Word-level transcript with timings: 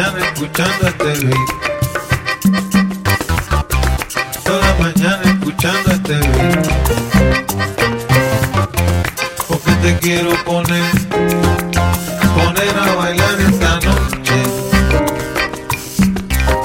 mañana 0.00 0.24
escuchando 0.32 0.88
este 0.88 1.26
beat. 1.26 1.50
Toda 4.44 4.74
mañana 4.78 5.20
escuchando 5.24 5.90
este 5.92 6.14
beat. 6.14 6.68
Porque 9.48 9.72
te 9.82 9.98
quiero 9.98 10.30
poner, 10.44 10.90
poner 12.34 12.78
a 12.78 12.94
bailar 12.94 13.40
esta 13.40 13.74
noche. 13.74 14.36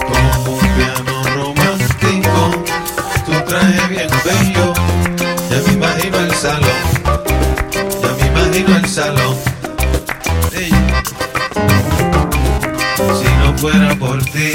Con 0.07 0.23
un 0.53 0.59
piano 0.75 1.15
romántico, 1.35 2.63
tu 3.25 3.33
traje 3.49 3.87
bien 3.89 4.09
bello. 4.23 4.73
Ya 5.49 5.57
me 5.67 5.73
imagino 5.73 6.19
el 6.19 6.33
salón, 6.35 6.83
ya 8.01 8.09
me 8.17 8.27
imagino 8.27 8.77
el 8.77 8.87
salón. 8.87 9.54
Fuera 13.65 13.95
por 13.95 14.23
ti, 14.25 14.51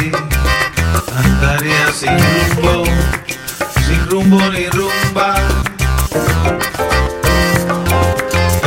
andaría 1.16 1.92
sin 1.92 2.16
rumbo, 2.56 2.84
sin 3.84 4.06
rumbo 4.08 4.38
ni 4.52 4.66
rumba. 4.68 5.34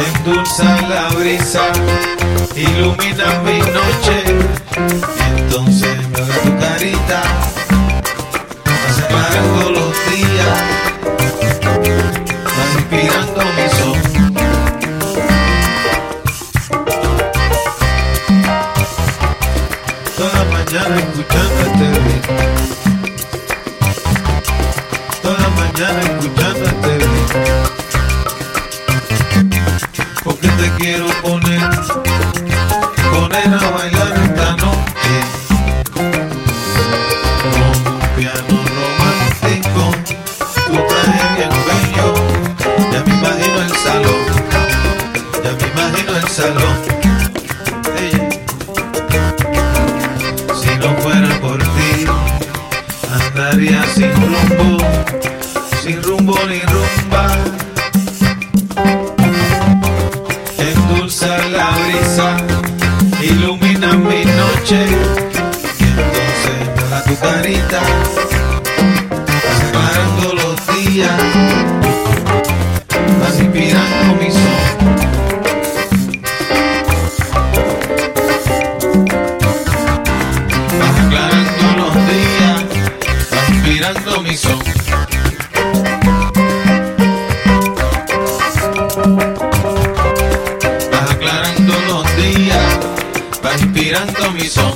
Endulza 0.05 0.81
la 0.89 1.07
brisa, 1.17 1.71
ilumina 2.57 3.39
mi 3.45 3.59
noche. 3.59 4.17
Entonces 5.37 5.97
me 6.09 6.19
tu 6.19 6.59
carita, 6.59 7.23
Toda 20.17 20.43
mañana 20.45 20.95
escuchando 20.99 21.59
este. 21.65 21.87
Toda 25.21 25.49
mañana 25.49 26.01
escuchando 26.01 26.65
este. 26.65 26.93
Porque 30.23 30.47
te 30.47 30.71
quiero 30.77 31.07
poner, 31.21 31.69
poner 33.11 33.53
a 33.53 33.69
bailar 33.71 34.13
esta 34.23 34.55
noche. 34.57 35.42
Sin 53.93 54.11
rumbo, 54.13 54.77
sin 55.81 56.01
rumbo 56.03 56.35
ni 56.47 56.59
rumba. 56.59 57.27
Endulza 60.57 61.37
la 61.49 61.71
brisa, 61.71 62.37
ilumina 63.21 63.93
mi 63.93 64.23
noche. 64.25 64.85
Y 65.79 65.83
entonces 65.83 66.57
me 66.75 66.83
da 66.89 67.03
tu 67.03 67.15
carita, 67.19 67.81
Vas 90.91 91.11
aclarando 91.11 91.73
los 91.87 92.15
días, 92.17 92.79
vas 93.43 93.61
inspirando 93.61 94.31
mi 94.31 94.47
son. 94.47 94.73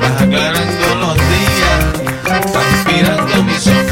Vas 0.00 0.22
aclarando 0.22 0.94
los 1.00 1.16
días, 1.16 1.80
vas 2.54 2.66
inspirando 2.74 3.42
mi 3.42 3.54
son. 3.54 3.86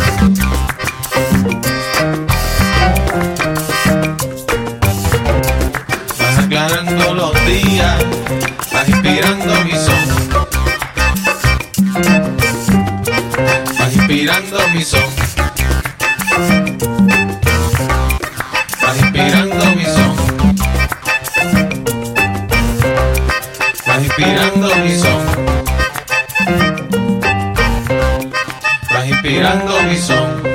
Vas 6.18 6.38
aclarando 6.38 7.14
los 7.14 7.46
días 7.46 8.51
estás 8.82 8.88
inspirando 8.88 9.64
mi 9.64 9.72
son. 9.72 9.94
Vas 13.78 13.94
inspirando 13.94 14.58
mi 14.74 14.84
son. 14.84 15.10
Vas 18.82 18.98
inspirando 18.98 19.64
mi 19.76 19.84
son. 19.84 20.16
Vas 23.86 24.02
inspirando 24.02 24.76
mi 24.76 24.98
son. 24.98 25.22
Vas 28.90 29.06
inspirando 29.06 29.82
mi 29.82 29.96
son. 29.98 30.51